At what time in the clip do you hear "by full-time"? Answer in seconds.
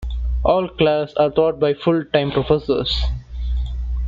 1.59-2.31